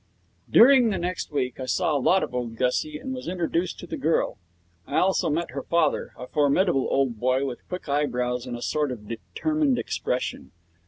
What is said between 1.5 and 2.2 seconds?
I saw a